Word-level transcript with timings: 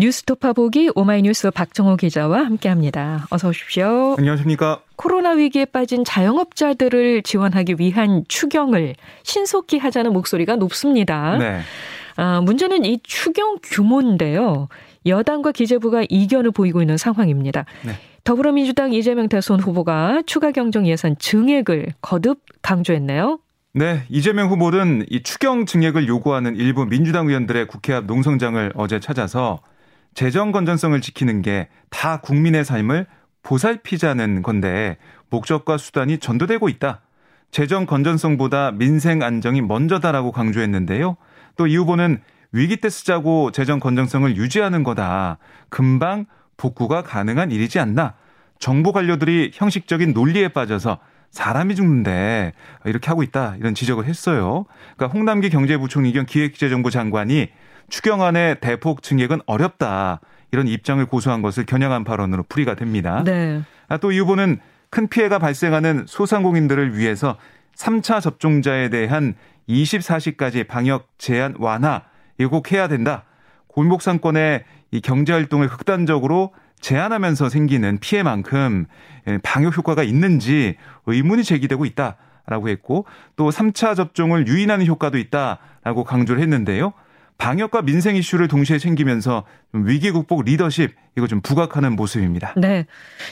뉴스토파 0.00 0.54
보기 0.54 0.90
오마이뉴스 0.94 1.50
박정호 1.50 1.96
기자와 1.96 2.38
함께합니다. 2.38 3.26
어서 3.28 3.50
오십시오. 3.50 4.14
안녕하십니까. 4.16 4.80
코로나 4.96 5.32
위기에 5.32 5.66
빠진 5.66 6.04
자영업자들을 6.04 7.22
지원하기 7.22 7.76
위한 7.78 8.24
추경을 8.26 8.94
신속히 9.24 9.76
하자는 9.76 10.14
목소리가 10.14 10.56
높습니다. 10.56 11.36
네. 11.36 11.60
아, 12.16 12.40
문제는 12.40 12.86
이 12.86 13.00
추경 13.02 13.58
규모인데요. 13.62 14.68
여당과 15.04 15.52
기재부가 15.52 16.04
이견을 16.08 16.52
보이고 16.52 16.80
있는 16.80 16.96
상황입니다. 16.96 17.66
네. 17.84 17.92
더불어민주당 18.24 18.94
이재명 18.94 19.28
대선 19.28 19.60
후보가 19.60 20.22
추가 20.24 20.50
경정 20.50 20.86
예산 20.86 21.14
증액을 21.18 21.92
거듭 22.00 22.40
강조했네요. 22.62 23.38
네, 23.74 24.02
이재명 24.08 24.48
후보는 24.48 25.04
이 25.10 25.22
추경 25.22 25.66
증액을 25.66 26.08
요구하는 26.08 26.56
일부 26.56 26.86
민주당 26.86 27.28
의원들의 27.28 27.66
국회 27.66 27.92
앞 27.92 28.06
농성장을 28.06 28.72
어제 28.74 28.98
찾아서 28.98 29.60
재정 30.14 30.52
건전성을 30.52 31.00
지키는 31.00 31.42
게 31.42 31.68
다 31.90 32.20
국민의 32.20 32.64
삶을 32.64 33.06
보살피자는 33.42 34.42
건데 34.42 34.96
목적과 35.28 35.76
수단이 35.76 36.18
전도되고 36.18 36.68
있다. 36.68 37.00
재정 37.50 37.84
건전성보다 37.84 38.72
민생 38.72 39.22
안정이 39.22 39.60
먼저다라고 39.60 40.32
강조했는데요. 40.32 41.16
또 41.56 41.66
이 41.66 41.76
후보는 41.76 42.20
위기 42.52 42.76
때 42.78 42.88
쓰자고 42.88 43.50
재정 43.50 43.80
건전성을 43.80 44.36
유지하는 44.36 44.82
거다. 44.82 45.38
금방 45.68 46.26
복구가 46.56 47.02
가능한 47.02 47.50
일이지 47.50 47.78
않나. 47.78 48.14
정부 48.58 48.92
관료들이 48.92 49.50
형식적인 49.54 50.12
논리에 50.12 50.48
빠져서 50.48 50.98
사람이 51.30 51.74
죽는데 51.76 52.52
이렇게 52.84 53.08
하고 53.08 53.22
있다. 53.22 53.56
이런 53.58 53.74
지적을 53.74 54.04
했어요. 54.04 54.64
그러니까 54.96 55.06
홍남기 55.18 55.48
경제부총리 55.50 56.12
겸 56.12 56.26
기획재정부 56.26 56.90
장관이 56.90 57.48
추경안의 57.90 58.60
대폭 58.60 59.02
증액은 59.02 59.40
어렵다. 59.46 60.20
이런 60.52 60.66
입장을 60.66 61.04
고수한 61.06 61.42
것을 61.42 61.64
겨냥한 61.66 62.04
발언으로 62.04 62.44
풀이가 62.44 62.74
됩니다. 62.74 63.22
네. 63.24 63.62
아, 63.88 63.98
또 63.98 64.10
이 64.10 64.18
후보는 64.18 64.58
큰 64.90 65.08
피해가 65.08 65.38
발생하는 65.38 66.06
소상공인들을 66.08 66.96
위해서 66.96 67.36
3차 67.76 68.20
접종자에 68.20 68.88
대한 68.88 69.34
24시까지 69.68 70.66
방역 70.66 71.08
제한 71.18 71.54
완화 71.58 72.02
이거 72.38 72.50
꼭 72.50 72.72
해야 72.72 72.88
된다. 72.88 73.24
골목 73.68 74.02
상권의 74.02 74.64
이 74.90 75.00
경제 75.00 75.32
활동을 75.32 75.68
극단적으로 75.68 76.52
제한하면서 76.80 77.48
생기는 77.50 77.98
피해만큼 77.98 78.86
예, 79.28 79.38
방역 79.42 79.76
효과가 79.76 80.02
있는지 80.02 80.76
의문이 81.06 81.44
제기되고 81.44 81.84
있다라고 81.84 82.68
했고 82.68 83.04
또 83.36 83.50
3차 83.50 83.94
접종을 83.94 84.48
유인하는 84.48 84.86
효과도 84.86 85.18
있다라고 85.18 86.02
강조를 86.04 86.42
했는데요. 86.42 86.92
방역과 87.40 87.82
민생 87.82 88.16
이슈를 88.16 88.48
동시에 88.48 88.78
챙기면서 88.78 89.44
위기 89.72 90.12
극복 90.12 90.44
리더십 90.44 90.94
이거 91.16 91.26
좀 91.26 91.40
부각하는 91.40 91.96
모습입니다. 91.96 92.52
네. 92.56 92.86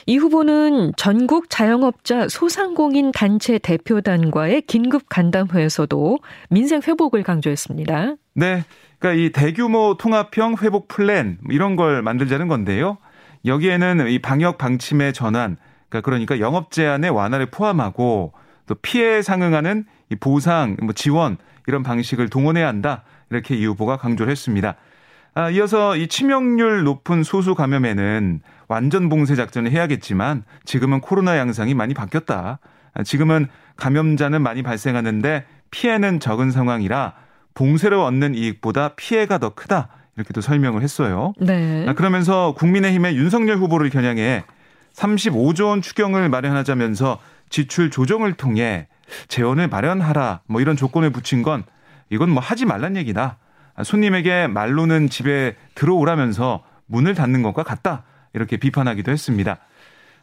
이 0.06 0.16
후보는 0.16 0.92
전국 0.96 1.50
자영업자 1.50 2.26
소상공인 2.28 3.12
단체 3.12 3.58
대표단과의 3.58 4.62
긴급 4.62 5.10
간담회에서도 5.10 6.18
민생 6.48 6.80
회복을 6.84 7.22
강조했습니다. 7.22 8.16
네. 8.34 8.64
그러니까 8.98 9.22
이 9.22 9.30
대규모 9.30 9.96
통합형 9.98 10.56
회복 10.62 10.88
플랜 10.88 11.38
이런 11.50 11.76
걸 11.76 12.02
만들자는 12.02 12.48
건데요. 12.48 12.96
여기에는 13.44 14.08
이 14.08 14.18
방역 14.20 14.56
방침의 14.58 15.12
전환, 15.12 15.58
그러니까 15.90 16.04
그러니까 16.04 16.40
영업 16.40 16.70
제한의 16.72 17.10
완화를 17.10 17.46
포함하고 17.46 18.32
또 18.66 18.74
피해에 18.74 19.22
상응하는 19.22 19.84
이 20.10 20.16
보상, 20.16 20.76
뭐 20.82 20.94
지원 20.94 21.36
이런 21.66 21.82
방식을 21.82 22.30
동원해야 22.30 22.66
한다. 22.66 23.04
이렇게 23.30 23.56
이 23.56 23.66
후보가 23.66 23.96
강조를 23.96 24.30
했습니다. 24.30 24.76
아, 25.34 25.50
이어서 25.50 25.96
이 25.96 26.08
치명률 26.08 26.84
높은 26.84 27.22
소수 27.22 27.54
감염에는 27.54 28.40
완전 28.66 29.08
봉쇄 29.08 29.36
작전을 29.36 29.70
해야겠지만 29.70 30.44
지금은 30.64 31.00
코로나 31.00 31.38
양상이 31.38 31.74
많이 31.74 31.94
바뀌었다. 31.94 32.58
아, 32.94 33.02
지금은 33.02 33.48
감염자는 33.76 34.42
많이 34.42 34.62
발생하는데 34.62 35.44
피해는 35.70 36.20
적은 36.20 36.50
상황이라 36.50 37.14
봉쇄로 37.54 38.04
얻는 38.04 38.34
이익보다 38.34 38.90
피해가 38.96 39.38
더 39.38 39.54
크다. 39.54 39.88
이렇게 40.16 40.32
또 40.32 40.40
설명을 40.40 40.82
했어요. 40.82 41.32
네. 41.40 41.86
아, 41.88 41.92
그러면서 41.94 42.54
국민의힘의 42.58 43.16
윤석열 43.16 43.58
후보를 43.58 43.90
겨냥해 43.90 44.44
35조 44.94 45.66
원 45.66 45.80
추경을 45.80 46.28
마련하자면서 46.28 47.20
지출 47.50 47.90
조정을 47.90 48.32
통해 48.34 48.88
재원을 49.28 49.68
마련하라 49.68 50.40
뭐 50.46 50.60
이런 50.60 50.76
조건을 50.76 51.10
붙인 51.10 51.42
건 51.42 51.64
이건 52.10 52.30
뭐 52.30 52.42
하지 52.42 52.64
말란 52.64 52.96
얘기다. 52.96 53.38
손님에게 53.82 54.48
말로는 54.48 55.08
집에 55.08 55.56
들어오라면서 55.74 56.64
문을 56.86 57.14
닫는 57.14 57.42
것과 57.42 57.62
같다. 57.62 58.04
이렇게 58.32 58.56
비판하기도 58.56 59.10
했습니다. 59.10 59.58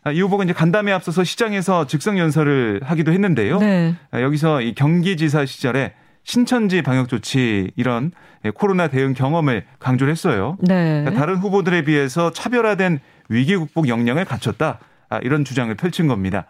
아, 0.04 0.12
이 0.12 0.22
후보가 0.22 0.44
이제 0.44 0.54
간담회 0.54 0.92
앞서서 0.92 1.24
시장에서 1.24 1.88
즉석 1.88 2.18
연설을 2.18 2.82
하기도 2.84 3.12
했는데요. 3.12 3.60
네. 3.60 3.96
아, 4.12 4.22
여기서 4.22 4.62
이 4.62 4.76
경기지사 4.76 5.46
시절에 5.46 5.94
신천지 6.24 6.82
방역 6.82 7.08
조치 7.08 7.72
이런 7.76 8.12
코로나 8.56 8.88
대응 8.88 9.14
경험을 9.14 9.66
강조를 9.80 10.12
했어요. 10.12 10.58
네. 10.62 11.02
그러니까 11.02 11.20
다른 11.20 11.38
후보들에 11.38 11.84
비해서 11.84 12.32
차별화된 12.32 13.00
위기 13.30 13.56
극복 13.56 13.88
역량을 13.88 14.26
갖췄다. 14.26 14.80
아, 15.10 15.20
이런 15.20 15.46
주장을 15.46 15.74
펼친 15.76 16.08
겁니다. 16.08 16.46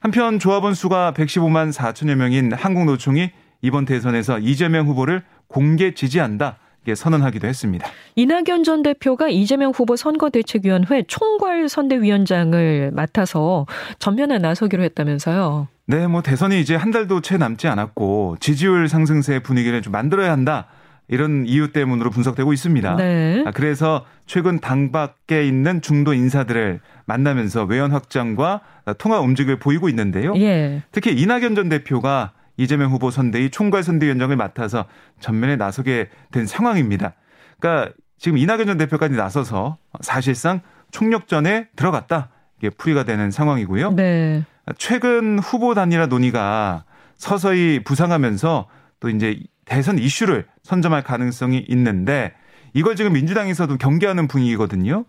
한편 0.00 0.38
조합원 0.38 0.74
수가 0.74 1.12
115만 1.16 1.72
4천여 1.72 2.14
명인 2.16 2.52
한국노총이 2.52 3.30
이번 3.64 3.86
대선에서 3.86 4.40
이재명 4.40 4.86
후보를 4.86 5.22
공개 5.46 5.94
지지한다. 5.94 6.58
선언하기도 6.94 7.48
했습니다. 7.48 7.88
이낙연 8.14 8.62
전 8.62 8.82
대표가 8.82 9.30
이재명 9.30 9.72
후보 9.74 9.96
선거대책위원회 9.96 11.04
총괄 11.08 11.66
선대위원장을 11.66 12.90
맡아서 12.92 13.64
전면에 13.98 14.36
나서기로 14.36 14.82
했다면서요. 14.82 15.68
네, 15.86 16.06
뭐 16.06 16.20
대선이 16.20 16.60
이제 16.60 16.76
한 16.76 16.90
달도 16.90 17.22
채 17.22 17.38
남지 17.38 17.68
않았고 17.68 18.36
지지율 18.38 18.86
상승세 18.88 19.38
분위기를 19.38 19.80
좀 19.80 19.92
만들어야 19.92 20.30
한다. 20.30 20.66
이런 21.08 21.46
이유 21.46 21.72
때문으로 21.72 22.10
분석되고 22.10 22.52
있습니다. 22.52 22.96
네. 22.96 23.44
아, 23.46 23.50
그래서 23.50 24.04
최근 24.26 24.60
당 24.60 24.92
밖에 24.92 25.46
있는 25.46 25.80
중도 25.80 26.12
인사들을 26.12 26.80
만나면서 27.06 27.64
외연 27.64 27.92
확장과 27.92 28.60
통화 28.98 29.20
움직임을 29.20 29.58
보이고 29.58 29.88
있는데요. 29.88 30.34
예. 30.36 30.82
특히 30.92 31.12
이낙연 31.12 31.54
전 31.54 31.70
대표가 31.70 32.32
이재명 32.56 32.90
후보 32.90 33.10
선대위 33.10 33.50
총괄 33.50 33.82
선대위원장을 33.82 34.34
맡아서 34.36 34.86
전면에 35.20 35.56
나서게 35.56 36.08
된 36.32 36.46
상황입니다. 36.46 37.14
그러니까 37.58 37.92
지금 38.18 38.38
이낙연 38.38 38.66
전 38.66 38.78
대표까지 38.78 39.14
나서서 39.16 39.78
사실상 40.00 40.60
총력전에 40.90 41.68
들어갔다. 41.76 42.30
이게 42.58 42.70
풀이가 42.70 43.04
되는 43.04 43.30
상황이고요. 43.30 43.92
네. 43.92 44.44
최근 44.78 45.38
후보 45.38 45.74
단일화 45.74 46.06
논의가 46.06 46.84
서서히 47.16 47.80
부상하면서 47.84 48.68
또 49.00 49.08
이제 49.10 49.38
대선 49.64 49.98
이슈를 49.98 50.46
선점할 50.62 51.02
가능성이 51.02 51.64
있는데 51.68 52.34
이걸 52.72 52.96
지금 52.96 53.12
민주당에서도 53.12 53.76
경계하는 53.76 54.28
분위기거든요. 54.28 55.04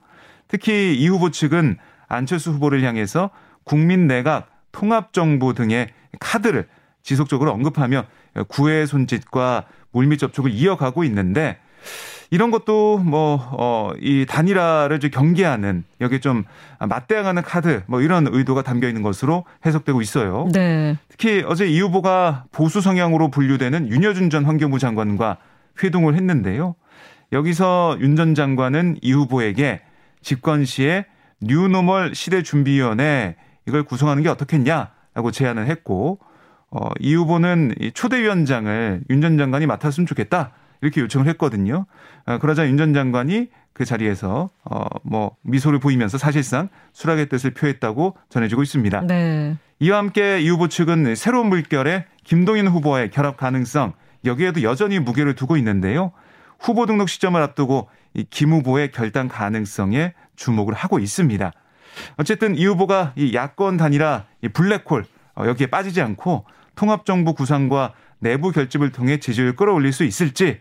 특히 0.48 0.96
이 0.96 1.08
후보 1.08 1.32
측은 1.32 1.78
안철수 2.08 2.52
후보를 2.52 2.84
향해서 2.84 3.30
국민 3.64 4.08
내각 4.08 4.50
통합정부 4.72 5.54
등의 5.54 5.90
카드를 6.20 6.68
지속적으로 7.06 7.52
언급하며 7.54 8.04
구애 8.50 8.86
손짓과 8.86 9.66
물밑 9.92 10.20
접촉을 10.20 10.52
이어가고 10.52 11.04
있는데 11.06 11.58
이런 12.32 12.50
것도 12.50 12.98
뭐, 12.98 13.40
어, 13.52 13.92
이 14.02 14.26
단일화를 14.28 15.00
좀 15.00 15.12
경계하는 15.12 15.84
여기에 16.02 16.20
좀 16.20 16.44
맞대응하는 16.80 17.44
카드 17.44 17.84
뭐 17.86 18.02
이런 18.02 18.28
의도가 18.29 18.64
담겨 18.64 18.88
있는 18.88 19.03
것으로 19.03 19.46
해석되고 19.66 20.02
있어요. 20.02 20.50
네. 20.52 20.97
특히 21.08 21.44
어제 21.46 21.68
이 21.68 21.79
후보가 21.79 22.46
보수 22.52 22.82
성향으로 22.82 23.29
분류되는 23.29 23.90
윤여준 23.90 24.32
전 24.32 24.44
환경부 24.44 24.79
장관과 24.79 25.38
회동을 25.84 26.16
했는데요. 26.16 26.76
여기서 27.32 27.97
윤 28.02 28.16
전 28.16 28.34
장관은 28.34 28.97
이 29.02 29.14
후보에게 29.14 29.82
집권 30.22 30.66
시에 30.66 31.06
뉴노멀 31.41 32.16
시대 32.16 32.41
준비위원회 32.41 33.35
이걸 33.68 33.84
구성하는 33.84 34.24
게 34.24 34.29
어떻겠냐라고 34.29 35.29
제안을 35.32 35.68
했고 35.68 36.20
어, 36.78 36.90
이 37.00 37.16
후보는 37.16 37.76
이 37.80 37.92
초대위원장을 37.94 39.02
윤 39.10 39.22
전 39.22 39.38
장관이 39.38 39.66
맡았으면 39.66 40.06
좋겠다. 40.08 40.52
이렇게 40.82 41.00
요청을 41.02 41.28
했거든요. 41.30 41.86
어, 42.26 42.38
그러자 42.40 42.68
윤 42.68 42.78
전 42.78 42.94
장관이 42.94 43.48
그 43.74 43.86
자리에서 43.86 44.50
어, 44.66 44.86
뭐 45.04 45.36
미소를 45.44 45.80
보이면서 45.80 46.18
사실상 46.18 46.68
수락의 46.94 47.30
뜻을 47.30 47.52
표했다고 47.52 48.18
전해지고 48.30 48.62
있습니다. 48.64 49.02
네. 49.08 49.56
이와 49.80 49.98
함께 50.00 50.40
이 50.42 50.50
후보 50.50 50.68
측은 50.68 51.16
새로운 51.16 51.48
물결의 51.48 52.06
김동인 52.24 52.68
후보와의 52.68 53.10
결합 53.12 53.38
가능성 53.38 53.94
여기에도 54.26 54.62
여전히 54.64 55.00
무게를 55.00 55.36
두고 55.36 55.56
있는데요. 55.58 56.12
후보 56.60 56.86
등록 56.86 57.08
시점을 57.10 57.42
앞두고 57.42 57.88
이 58.16 58.24
김 58.30 58.52
후보의 58.52 58.92
결단 58.92 59.28
가능성에 59.28 60.14
주목을 60.36 60.74
하고 60.74 61.00
있습니다. 61.00 61.52
어쨌든 62.18 62.56
이 62.56 62.66
후보가 62.66 63.14
이 63.16 63.34
야권 63.34 63.78
단일화 63.78 64.24
이 64.42 64.48
블랙홀 64.50 65.06
어, 65.36 65.46
여기에 65.46 65.68
빠지지 65.68 66.02
않고 66.02 66.46
통합정부 66.76 67.34
구상과 67.34 67.94
내부 68.20 68.52
결집을 68.52 68.92
통해 68.92 69.18
지지율을 69.18 69.56
끌어올릴 69.56 69.92
수 69.92 70.04
있을지 70.04 70.60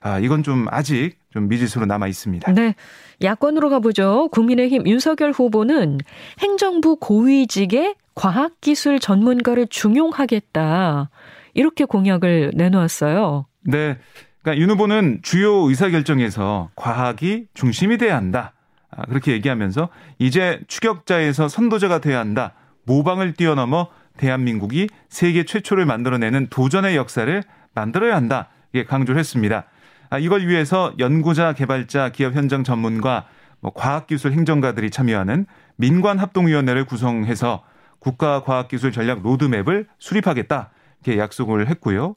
아, 0.00 0.18
이건 0.18 0.42
좀 0.42 0.66
아직 0.70 1.18
좀 1.30 1.48
미지수로 1.48 1.86
남아 1.86 2.08
있습니다. 2.08 2.52
네. 2.52 2.74
야권으로 3.22 3.70
가보죠. 3.70 4.28
국민의힘 4.32 4.86
윤석열 4.86 5.32
후보는 5.32 5.98
행정부 6.40 6.96
고위직에 6.96 7.94
과학기술 8.14 8.98
전문가를 8.98 9.66
중용하겠다. 9.68 11.10
이렇게 11.54 11.84
공약을 11.84 12.52
내놓았어요. 12.54 13.46
네. 13.62 13.98
그러니까 14.42 14.62
윤 14.62 14.70
후보는 14.70 15.20
주요 15.22 15.68
의사결정에서 15.68 16.70
과학이 16.76 17.46
중심이 17.54 17.98
돼야 17.98 18.16
한다. 18.16 18.52
아, 18.90 19.04
그렇게 19.06 19.32
얘기하면서 19.32 19.88
이제 20.18 20.60
추격자에서 20.68 21.48
선도자가 21.48 22.00
돼야 22.00 22.20
한다. 22.20 22.54
모방을 22.84 23.34
뛰어넘어 23.34 23.88
대한민국이 24.16 24.88
세계 25.08 25.44
최초를 25.44 25.86
만들어내는 25.86 26.48
도전의 26.50 26.96
역사를 26.96 27.42
만들어야 27.74 28.16
한다. 28.16 28.48
이게 28.72 28.84
강조를 28.84 29.18
했습니다. 29.18 29.64
아, 30.10 30.18
이걸 30.18 30.46
위해서 30.46 30.92
연구자, 30.98 31.52
개발자, 31.52 32.10
기업 32.10 32.34
현장 32.34 32.64
전문가, 32.64 33.26
뭐 33.60 33.72
과학기술 33.72 34.32
행정가들이 34.32 34.90
참여하는 34.90 35.46
민관합동위원회를 35.76 36.84
구성해서 36.84 37.64
국가과학기술 37.98 38.92
전략 38.92 39.22
로드맵을 39.22 39.86
수립하겠다. 39.98 40.70
이렇게 41.04 41.20
약속을 41.20 41.68
했고요. 41.68 42.14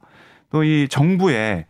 또 0.51 0.63
이 0.63 0.87
정부의 0.89 1.65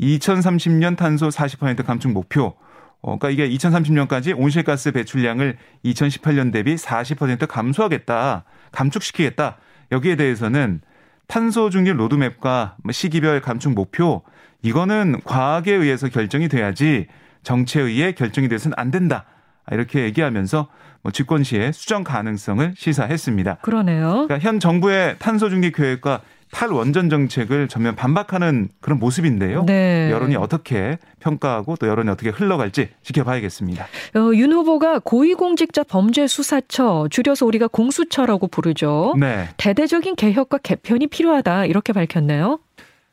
2030년 0.00 0.96
탄소 0.96 1.28
40% 1.28 1.84
감축 1.84 2.12
목표 2.12 2.54
어, 3.00 3.18
그러니까 3.18 3.30
이게 3.30 3.48
2030년까지 3.56 4.36
온실가스 4.36 4.90
배출량을 4.92 5.56
2018년 5.84 6.52
대비 6.52 6.74
40% 6.74 7.46
감소하겠다, 7.46 8.44
감축시키겠다. 8.72 9.58
여기에 9.92 10.16
대해서는 10.16 10.80
탄소 11.26 11.70
중립 11.70 11.96
로드맵과 11.96 12.76
뭐 12.82 12.92
시기별 12.92 13.40
감축 13.40 13.74
목표 13.74 14.22
이거는 14.62 15.20
과학에 15.24 15.72
의해서 15.72 16.08
결정이 16.08 16.48
돼야지 16.48 17.06
정치에 17.42 17.82
의해 17.82 18.12
결정이 18.12 18.48
돼서는 18.48 18.74
안 18.78 18.90
된다. 18.90 19.24
이렇게 19.70 20.02
얘기하면서 20.04 20.68
뭐 21.02 21.12
집권 21.12 21.42
시에 21.42 21.72
수정 21.72 22.04
가능성을 22.04 22.74
시사했습니다. 22.76 23.56
그러네요. 23.62 24.26
그러니까 24.26 24.38
현 24.38 24.58
정부의 24.58 25.16
탄소 25.18 25.48
중립 25.48 25.76
계획과 25.76 26.22
탈원전 26.50 27.10
정책을 27.10 27.68
전면 27.68 27.96
반박하는 27.96 28.68
그런 28.80 28.98
모습인데요. 28.98 29.64
네. 29.64 30.10
여론이 30.10 30.36
어떻게 30.36 30.98
평가하고 31.20 31.76
또 31.76 31.88
여론이 31.88 32.08
어떻게 32.08 32.30
흘러갈지 32.30 32.90
지켜봐야겠습니다. 33.02 33.84
어, 34.14 34.30
윤 34.34 34.52
후보가 34.52 35.00
고위공직자 35.00 35.84
범죄수사처 35.84 37.08
줄여서 37.10 37.46
우리가 37.46 37.68
공수처라고 37.68 38.46
부르죠. 38.48 39.14
네. 39.18 39.48
대대적인 39.56 40.16
개혁과 40.16 40.58
개편이 40.58 41.08
필요하다 41.08 41.66
이렇게 41.66 41.92
밝혔네요. 41.92 42.60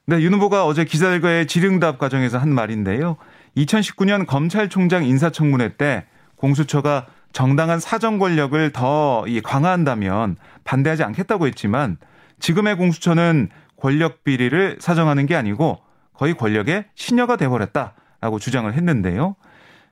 네, 0.05 0.19
윤 0.21 0.33
후보가 0.33 0.65
어제 0.65 0.83
기자들과의 0.83 1.47
질의응답 1.47 1.97
과정에서 1.97 2.37
한 2.37 2.49
말인데요. 2.49 3.17
2019년 3.57 4.27
검찰총장 4.27 5.05
인사청문회 5.05 5.77
때 5.77 6.05
공수처가 6.35 7.07
정당한 7.31 7.79
사정 7.79 8.19
권력을 8.19 8.71
더 8.71 9.25
강화한다면 9.43 10.37
반대하지 10.63 11.03
않겠다고 11.03 11.47
했지만 11.47 11.97
지금의 12.43 12.75
공수처는 12.75 13.47
권력 13.77 14.25
비리를 14.25 14.77
사정하는 14.81 15.27
게 15.27 15.35
아니고 15.35 15.79
거의 16.13 16.33
권력의 16.33 16.83
신여가 16.93 17.37
돼버렸다라고 17.37 18.37
주장을 18.37 18.71
했는데요. 18.71 19.37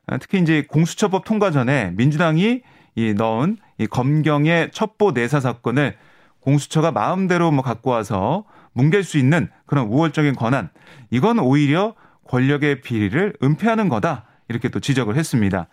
아, 0.08 0.18
특히 0.18 0.42
이제 0.42 0.66
공수처법 0.68 1.24
통과 1.24 1.52
전에 1.52 1.92
민주당이 1.96 2.62
이 2.96 3.14
넣은 3.14 3.56
이 3.78 3.88
검경의 3.88 4.72
첩보 4.72 5.14
내사 5.14 5.40
사건을 5.40 5.96
공수처가 6.42 6.92
마음대로 6.92 7.52
뭐 7.52 7.64
갖고 7.64 7.90
와서 7.90 8.44
뭉갤 8.74 9.06
수 9.06 9.18
있는 9.18 9.50
그런 9.66 9.88
우월적인 9.88 10.36
권한 10.36 10.72
이건 11.10 11.40
오히려 11.40 11.96
권력의 12.28 12.82
비리를 12.82 13.34
은폐하는 13.42 13.88
거다 13.88 14.26
이렇게 14.50 14.68
또 14.68 14.82
지적을 14.82 15.16
했습니다. 15.16 15.68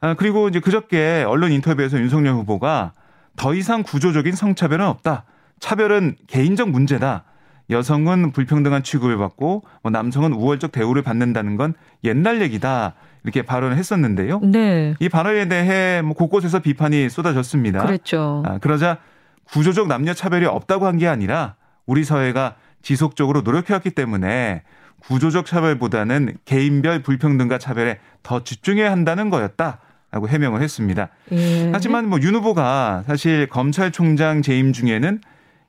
아, 0.00 0.14
그리고 0.14 0.48
이제 0.48 0.58
그저께 0.58 1.26
언론 1.28 1.52
인터뷰에서 1.52 1.98
윤석열 1.98 2.32
후보가 2.32 2.92
더 3.36 3.54
이상 3.54 3.82
구조적인 3.82 4.32
성차별은 4.32 4.86
없다. 4.86 5.26
차별은 5.60 6.16
개인적 6.26 6.70
문제다. 6.70 7.24
여성은 7.70 8.32
불평등한 8.32 8.82
취급을 8.82 9.18
받고 9.18 9.62
뭐 9.82 9.90
남성은 9.92 10.32
우월적 10.32 10.72
대우를 10.72 11.02
받는다는 11.02 11.56
건 11.56 11.74
옛날 12.04 12.40
얘기다. 12.40 12.94
이렇게 13.24 13.42
발언을 13.42 13.76
했었는데요. 13.76 14.40
네. 14.40 14.94
이 15.00 15.08
발언에 15.10 15.48
대해 15.48 16.00
뭐 16.00 16.14
곳곳에서 16.14 16.60
비판이 16.60 17.10
쏟아졌습니다. 17.10 17.84
그랬죠. 17.84 18.42
아, 18.46 18.58
그러자 18.58 18.98
구조적 19.44 19.86
남녀 19.88 20.14
차별이 20.14 20.46
없다고 20.46 20.86
한 20.86 20.98
게 20.98 21.08
아니라 21.08 21.56
우리 21.84 22.04
사회가 22.04 22.54
지속적으로 22.80 23.42
노력해왔기 23.42 23.90
때문에 23.90 24.62
구조적 25.00 25.44
차별보다는 25.46 26.38
개인별 26.44 27.02
불평등과 27.02 27.58
차별에 27.58 27.98
더 28.22 28.42
집중해야 28.44 28.90
한다는 28.90 29.28
거였다. 29.30 29.80
라고 30.10 30.26
해명을 30.26 30.62
했습니다. 30.62 31.10
예. 31.32 31.70
하지만 31.70 32.08
뭐 32.08 32.18
윤 32.22 32.34
후보가 32.36 33.04
사실 33.06 33.46
검찰총장 33.46 34.40
재임 34.40 34.72
중에는 34.72 35.20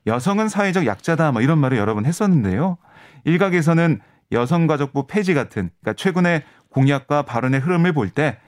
여성은 0.06 0.48
사회적 0.48 0.86
약자다 0.86 1.32
뭐 1.32 1.42
이런 1.42 1.58
말을 1.58 1.76
여러 1.78 1.94
번 1.94 2.06
했었는데요. 2.06 2.78
일각에서는 3.24 4.00
여성가족부 4.32 5.06
폐지 5.06 5.34
같은 5.34 5.70
그러니까 5.80 5.92
최근에 6.00 6.44
공약과 6.70 7.22
발언의 7.22 7.60
흐름을 7.60 7.92
볼 7.92 8.10
때 8.10 8.38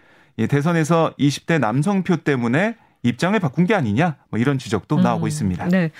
대선에서 0.48 1.14
20대 1.18 1.58
남성표 1.58 2.18
때문에 2.18 2.76
입장을 3.02 3.38
바꾼 3.40 3.66
게 3.66 3.74
아니냐 3.74 4.16
뭐 4.30 4.40
이런 4.40 4.58
지적도 4.58 4.96
음, 4.96 5.02
나오고 5.02 5.26
있습니다. 5.26 5.68
네. 5.68 5.90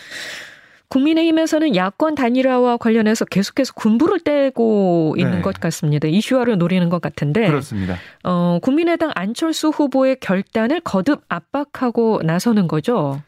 국민의힘에서는 0.89 1.75
야권 1.75 2.15
단일화와 2.15 2.77
관련해서 2.77 3.25
계속해서 3.25 3.73
군부를 3.73 4.21
떼고 4.21 5.15
있는 5.17 5.37
네. 5.37 5.43
것 5.43 5.59
같습니다. 5.59 6.07
이슈화를 6.07 6.59
노리는 6.59 6.87
것 6.91 7.01
같은데. 7.01 7.47
그렇습니다. 7.47 7.97
어, 8.25 8.59
국민의당 8.61 9.11
안철수 9.15 9.69
후보의 9.69 10.17
결단을 10.21 10.81
거듭 10.81 11.23
압박하고 11.29 12.21
나서는 12.25 12.69
거죠. 12.69 13.23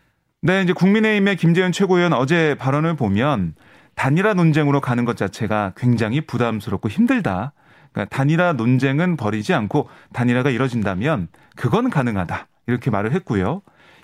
네, 0.47 0.61
이제 0.61 0.75
국민의힘의 0.75 1.37
김재현 1.37 1.73
최고위원 1.73 2.13
어제 2.13 2.55
발언을 2.57 2.97
보면 2.97 3.55
단일화 3.95 4.35
논쟁으로 4.35 4.83
가는 4.83 5.07
것 5.07 5.17
자체가 5.17 5.73
굉장히 5.75 6.21
부담스럽고 6.21 6.91
힘들다. 6.91 7.55
그러니까 7.93 8.15
단일화 8.15 8.53
논쟁은 8.53 9.17
버리지 9.17 9.55
않고 9.55 9.89
단일화가 10.13 10.51
이뤄진다면 10.51 11.29
그건 11.57 11.89
가능하다. 11.89 12.47
이렇게 12.67 12.91
말을 12.91 13.13
했고요. 13.13 13.63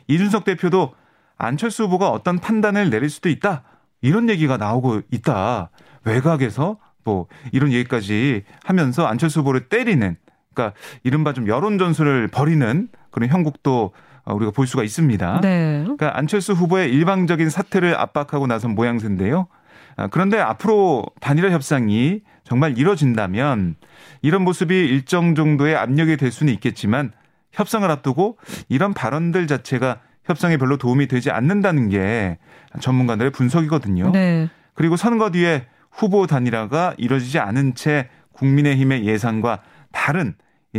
이준석 0.09 0.45
대표도 0.45 0.95
안철수 1.37 1.85
후보가 1.85 2.09
어떤 2.09 2.39
판단을 2.39 2.89
내릴 2.89 3.11
수도 3.11 3.29
있다. 3.29 3.63
이런 4.01 4.31
얘기가 4.31 4.57
나오고 4.57 5.03
있다. 5.11 5.69
외곽에서 6.07 6.79
뭐 7.05 7.27
이런 7.53 7.71
얘기까지 7.71 8.45
하면서 8.65 9.05
안철수 9.05 9.41
후보를 9.41 9.69
때리는 9.69 10.17
그러니까 10.55 10.75
이른바 11.03 11.35
좀 11.35 11.49
여론 11.49 11.77
전술을 11.77 12.29
벌이는 12.29 12.89
그런 13.11 13.29
형국도 13.29 13.93
어, 13.93 13.93
우리가 14.27 14.53
볼 14.53 14.67
수가 14.67 14.83
있습니다. 14.83 15.41
네. 15.41 15.81
그러니까 15.83 16.17
안철수 16.17 16.53
후보의 16.53 16.93
일방적인 16.93 17.51
사퇴를 17.51 17.95
압박하고 17.97 18.47
나선 18.47 18.75
모양새인데요. 18.75 19.49
아, 19.97 20.07
그런데 20.09 20.39
앞으로 20.39 21.07
단일화 21.21 21.51
협상이 21.51 22.21
정말 22.45 22.79
이뤄진다면 22.79 23.77
이런 24.23 24.43
모습이 24.43 24.75
일정 24.75 25.35
정도의 25.35 25.77
압력이 25.77 26.17
될 26.17 26.31
수는 26.31 26.53
있겠지만 26.55 27.13
협상을 27.53 27.89
앞두고 27.91 28.39
이런 28.69 28.95
발언들 28.95 29.47
자체가 29.47 30.01
협상에 30.25 30.57
별로 30.57 30.77
도움이 30.77 31.09
되지 31.09 31.31
않는다는 31.31 31.89
게 31.89 32.39
전문가들의 32.81 33.33
분석이거든요. 33.33 34.11
네. 34.13 34.49
그리고 34.75 34.97
선거 34.97 35.31
뒤에 35.31 35.67
후보 35.91 36.27
단일화가 36.27 36.95
이뤄지지 36.97 37.39
않은 37.39 37.75
채 37.75 38.09
국민의힘의 38.33 39.05
예상과 39.05 39.61
다른 39.93 40.35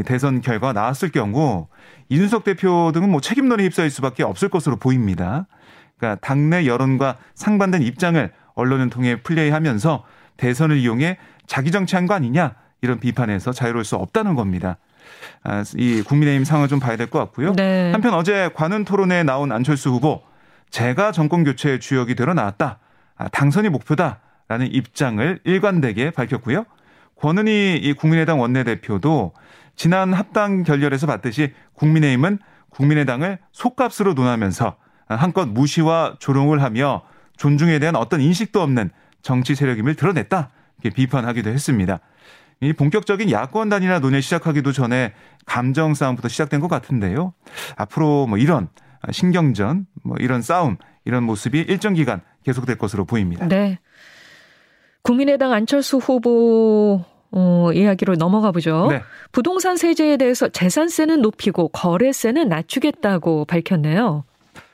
대선 0.05 0.41
결과가 0.41 0.73
나왔을 0.73 1.09
경우 1.11 1.67
이준석 2.09 2.43
대표 2.43 2.91
등은 2.93 3.09
뭐 3.09 3.19
책임론에 3.21 3.63
휩싸일 3.63 3.89
수밖에 3.89 4.23
없을 4.23 4.49
것으로 4.49 4.77
보입니다. 4.77 5.47
그러니까 5.97 6.19
당내 6.25 6.65
여론과 6.65 7.17
상반된 7.35 7.81
입장을 7.83 8.31
언론을 8.55 8.89
통해 8.89 9.21
플레이하면서 9.21 10.03
대선을 10.37 10.77
이용해 10.77 11.17
자기 11.45 11.71
정치한 11.71 12.07
거 12.07 12.13
아니냐 12.13 12.55
이런 12.81 12.99
비판에서 12.99 13.51
자유로울 13.51 13.83
수 13.85 13.95
없다는 13.97 14.35
겁니다. 14.35 14.77
아, 15.43 15.63
이 15.75 16.01
국민의힘 16.03 16.45
상황을 16.45 16.67
좀 16.69 16.79
봐야 16.79 16.95
될 16.95 17.07
것 17.07 17.19
같고요. 17.19 17.53
네. 17.53 17.91
한편 17.91 18.13
어제 18.13 18.49
관훈 18.55 18.85
토론회에 18.85 19.23
나온 19.23 19.51
안철수 19.51 19.89
후보 19.89 20.21
제가 20.69 21.11
정권 21.11 21.43
교체의 21.43 21.79
주역이 21.79 22.15
되러 22.15 22.33
나왔다. 22.33 22.79
아, 23.17 23.27
당선이 23.27 23.69
목표다라는 23.69 24.71
입장을 24.71 25.39
일관되게 25.43 26.11
밝혔고요. 26.11 26.65
권은희 27.21 27.79
이 27.83 27.93
국민의당 27.93 28.39
원내대표도 28.39 29.33
지난 29.75 30.11
합당 30.13 30.63
결렬에서 30.63 31.05
봤듯이 31.07 31.53
국민의힘은 31.73 32.39
국민의당을 32.69 33.37
속값으로 33.51 34.13
논하면서 34.13 34.75
한껏 35.07 35.47
무시와 35.47 36.15
조롱을 36.19 36.63
하며 36.63 37.03
존중에 37.37 37.79
대한 37.79 37.95
어떤 37.95 38.21
인식도 38.21 38.61
없는 38.61 38.89
정치 39.21 39.55
세력임을 39.55 39.95
드러냈다. 39.95 40.49
이렇게 40.81 40.95
비판하기도 40.95 41.49
했습니다. 41.49 41.99
이 42.61 42.73
본격적인 42.73 43.29
야권 43.29 43.69
단위나 43.69 43.99
논의 43.99 44.21
시작하기도 44.21 44.71
전에 44.71 45.13
감정 45.45 45.93
싸움부터 45.93 46.27
시작된 46.27 46.59
것 46.59 46.67
같은데요. 46.67 47.33
앞으로 47.75 48.27
뭐 48.27 48.37
이런 48.37 48.69
신경전, 49.11 49.85
뭐 50.03 50.17
이런 50.19 50.41
싸움, 50.41 50.77
이런 51.05 51.23
모습이 51.23 51.59
일정 51.59 51.93
기간 51.93 52.21
계속될 52.45 52.77
것으로 52.77 53.05
보입니다. 53.05 53.47
네. 53.47 53.79
국민의당 55.03 55.51
안철수 55.51 55.97
후보 55.97 57.03
어, 57.31 57.69
이야기로 57.73 58.15
넘어가 58.15 58.51
보죠. 58.51 58.87
네. 58.89 59.01
부동산 59.31 59.77
세제에 59.77 60.17
대해서 60.17 60.49
재산세는 60.49 61.21
높이고 61.21 61.69
거래세는 61.69 62.49
낮추겠다고 62.49 63.45
밝혔네요. 63.45 64.23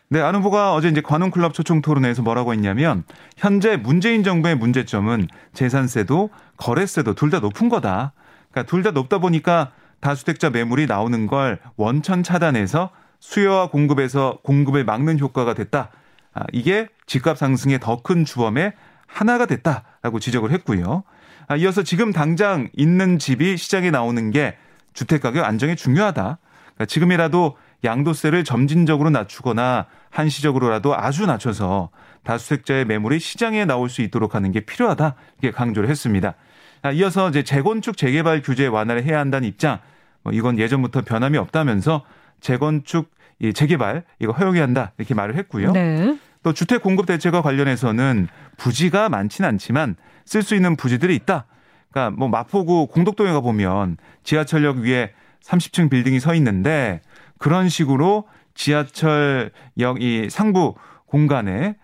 네, 0.09 0.21
안 0.21 0.35
후보가 0.35 0.73
어제 0.73 0.87
이제 0.87 1.01
관훈클럽 1.01 1.53
초청 1.53 1.81
토론회에서 1.81 2.21
뭐라고 2.21 2.53
했냐면 2.53 3.03
현재 3.35 3.75
문재인 3.75 4.23
정부의 4.23 4.55
문제점은 4.55 5.27
재산세도 5.53 6.29
거래세도 6.57 7.13
둘 7.13 7.29
다 7.29 7.39
높은 7.39 7.67
거다. 7.69 8.13
그러니까 8.51 8.69
둘 8.69 8.83
다 8.83 8.91
높다 8.91 9.17
보니까 9.19 9.71
다주택자 9.99 10.49
매물이 10.51 10.85
나오는 10.85 11.27
걸 11.27 11.59
원천 11.75 12.23
차단해서 12.23 12.89
수요와 13.19 13.69
공급에서 13.69 14.39
공급을 14.43 14.85
막는 14.85 15.19
효과가 15.19 15.53
됐다. 15.55 15.89
아, 16.33 16.43
이게 16.53 16.87
집값 17.05 17.37
상승의 17.37 17.79
더 17.79 18.01
큰 18.01 18.23
주범의 18.25 18.73
하나가 19.07 19.45
됐다라고 19.45 20.19
지적을 20.19 20.51
했고요. 20.51 21.03
아, 21.47 21.55
이어서 21.55 21.81
지금 21.81 22.11
당장 22.11 22.69
있는 22.75 23.17
집이 23.19 23.57
시장에 23.57 23.89
나오는 23.89 24.31
게 24.31 24.57
주택 24.93 25.21
가격 25.21 25.45
안정에 25.45 25.75
중요하다. 25.75 26.39
그러니까 26.75 26.85
지금이라도 26.85 27.57
양도세를 27.83 28.43
점진적으로 28.43 29.09
낮추거나 29.09 29.85
한시적으로라도 30.09 30.95
아주 30.95 31.25
낮춰서 31.25 31.89
다주택자의 32.23 32.85
매물이 32.85 33.19
시장에 33.19 33.65
나올 33.65 33.89
수 33.89 34.01
있도록 34.01 34.35
하는 34.35 34.51
게 34.51 34.59
필요하다. 34.61 35.15
이렇게 35.41 35.55
강조를 35.55 35.89
했습니다. 35.89 36.33
아, 36.81 36.91
이어서 36.91 37.29
이제 37.29 37.43
재건축 37.43 37.95
재개발 37.95 38.41
규제 38.41 38.67
완화를 38.67 39.03
해야 39.03 39.19
한다는 39.19 39.47
입장. 39.47 39.79
뭐 40.23 40.33
이건 40.33 40.59
예전부터 40.59 41.01
변함이 41.01 41.37
없다면서 41.37 42.03
재건축 42.41 43.09
재개발 43.53 44.03
이거 44.19 44.33
허용해야 44.33 44.63
한다 44.63 44.91
이렇게 44.97 45.13
말을 45.13 45.37
했고요. 45.37 45.71
네. 45.71 46.17
또 46.44 46.53
주택 46.53 46.82
공급 46.82 47.06
대책과 47.06 47.41
관련해서는 47.41 48.27
부지가 48.58 49.10
많지는 49.10 49.48
않지만 49.50 49.96
쓸 50.25 50.44
수 50.44 50.56
있는 50.56 50.75
부지들이 50.75 51.15
있다. 51.15 51.46
그러니까 51.91 52.15
뭐 52.17 52.27
마포구 52.27 52.88
공덕동에 52.88 53.32
가 53.32 53.41
보면 53.41 53.98
지하철역 54.24 54.77
위에 54.77 55.13
30층 55.44 55.89
빌딩이 55.89 56.20
서 56.20 56.34
있는데 56.36 57.01
그런 57.38 57.70
식으로 57.70 58.27
지하철역 58.56 60.01
이 60.01 60.27
상부 60.29 60.75
공간에 61.06 61.75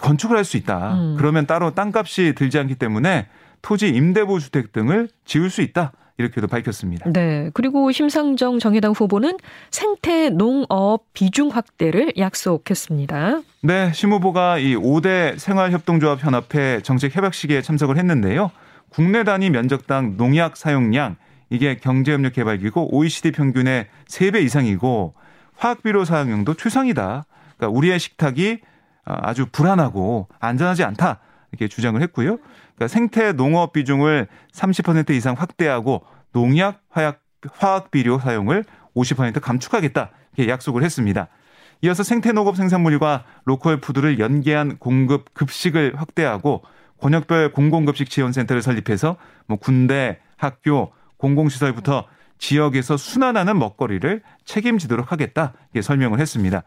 건축을 0.00 0.36
할 0.36 0.44
수 0.44 0.56
있다. 0.56 0.94
음. 0.94 1.16
그러면 1.18 1.46
따로 1.46 1.72
땅값이 1.72 2.34
들지 2.36 2.58
않기 2.58 2.76
때문에 2.76 3.28
토지 3.62 3.88
임대부 3.88 4.40
주택 4.40 4.72
등을 4.72 5.08
지을 5.24 5.50
수 5.50 5.62
있다. 5.62 5.92
이렇게도 6.18 6.48
밝혔습니다. 6.48 7.10
네. 7.10 7.50
그리고 7.54 7.90
심상정 7.92 8.58
정의당 8.58 8.92
후보는 8.92 9.38
생태 9.70 10.30
농업 10.30 11.04
비중 11.14 11.48
확대를 11.48 12.12
약속했습니다. 12.18 13.40
네. 13.62 13.92
심 13.94 14.12
후보가 14.12 14.58
이 14.58 14.74
5대 14.74 15.38
생활협동조합 15.38 16.24
협업회 16.24 16.80
정책 16.82 17.16
협약식에 17.16 17.62
참석을 17.62 17.96
했는데요. 17.96 18.50
국내 18.90 19.22
단위 19.22 19.48
면적당 19.50 20.16
농약 20.16 20.56
사용량 20.56 21.16
이게 21.50 21.76
경제협력 21.76 22.34
개발기구 22.34 22.88
OECD 22.90 23.30
평균의 23.32 23.86
3배 24.08 24.42
이상이고 24.42 25.14
화학비료 25.56 26.04
사용량도 26.04 26.54
최상이다. 26.54 27.24
그러니까 27.56 27.76
우리의 27.78 27.98
식탁이 27.98 28.58
아주 29.04 29.46
불안하고 29.50 30.28
안전하지 30.40 30.84
않다. 30.84 31.20
이렇게 31.52 31.68
주장을 31.68 32.00
했고요. 32.00 32.38
그러니까 32.38 32.88
생태 32.88 33.32
농업 33.32 33.72
비중을 33.72 34.28
30% 34.52 35.10
이상 35.10 35.34
확대하고 35.34 36.02
농약, 36.32 36.82
화약, 36.90 37.20
화학 37.52 37.90
비료 37.90 38.18
사용을 38.18 38.64
50% 38.94 39.40
감축하겠다. 39.40 40.10
이렇게 40.36 40.50
약속을 40.50 40.82
했습니다. 40.82 41.28
이어서 41.82 42.02
생태 42.02 42.32
농업 42.32 42.56
생산물과 42.56 43.24
로컬 43.44 43.80
푸드를 43.80 44.18
연계한 44.18 44.78
공급 44.78 45.32
급식을 45.34 45.94
확대하고 45.96 46.62
권역별 47.00 47.52
공공급식 47.52 48.10
지원센터를 48.10 48.62
설립해서 48.62 49.16
뭐 49.46 49.56
군대, 49.58 50.18
학교, 50.36 50.92
공공시설부터 51.18 52.06
지역에서 52.38 52.96
순환하는 52.96 53.58
먹거리를 53.58 54.22
책임지도록 54.44 55.12
하겠다. 55.12 55.52
이렇게 55.72 55.82
설명을 55.82 56.20
했습니다. 56.20 56.62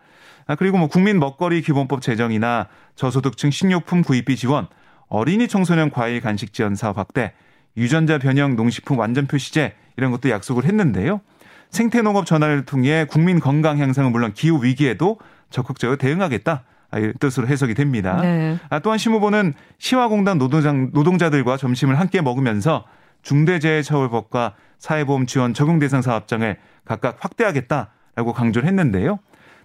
아, 0.47 0.55
그리고 0.55 0.77
뭐 0.77 0.87
국민 0.87 1.19
먹거리 1.19 1.61
기본법 1.61 2.01
제정이나 2.01 2.67
저소득층 2.95 3.51
식료품 3.51 4.01
구입비 4.01 4.35
지원, 4.35 4.67
어린이 5.07 5.47
청소년 5.47 5.89
과일 5.89 6.21
간식 6.21 6.53
지원 6.53 6.75
사업 6.75 6.97
확대, 6.97 7.33
유전자 7.77 8.17
변형 8.17 8.55
농식품 8.55 8.99
완전 8.99 9.27
표시제 9.27 9.75
이런 9.97 10.11
것도 10.11 10.29
약속을 10.29 10.65
했는데요. 10.65 11.21
생태농업 11.69 12.25
전환을 12.25 12.65
통해 12.65 13.05
국민 13.09 13.39
건강 13.39 13.79
향상은 13.79 14.11
물론 14.11 14.33
기후 14.33 14.63
위기에도 14.63 15.19
적극적으로 15.49 15.97
대응하겠다. 15.97 16.63
아, 16.91 16.99
이 16.99 17.13
뜻으로 17.19 17.47
해석이 17.47 17.73
됩니다. 17.73 18.19
네. 18.21 18.57
아, 18.69 18.79
또한 18.79 18.97
심 18.97 19.13
후보는 19.13 19.53
시화공단 19.77 20.37
노동자, 20.37 20.73
노동자들과 20.73 21.55
점심을 21.55 21.97
함께 21.99 22.21
먹으면서 22.21 22.85
중대재해처벌법과 23.21 24.55
사회보험 24.79 25.25
지원 25.25 25.53
적용 25.53 25.79
대상 25.79 26.01
사업장을 26.01 26.57
각각 26.85 27.17
확대하겠다라고 27.19 28.33
강조를 28.33 28.67
했는데요. 28.67 29.19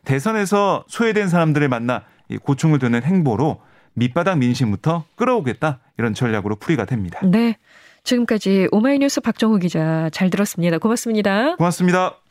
대선에서 0.04 0.84
소외된 0.88 1.28
사람들을 1.28 1.68
만나 1.68 2.04
고충을 2.42 2.78
드는 2.78 3.02
행보로 3.02 3.60
밑바닥 3.94 4.38
민심부터 4.38 5.04
끌어오겠다 5.16 5.80
이런 5.98 6.14
전략으로 6.14 6.56
풀이가 6.56 6.84
됩니다. 6.84 7.20
네. 7.24 7.56
지금까지 8.04 8.68
오마이뉴스 8.70 9.20
박정우 9.20 9.58
기자 9.58 10.08
잘 10.12 10.30
들었습니다. 10.30 10.78
고맙습니다. 10.78 11.56
고맙습니다. 11.56 12.25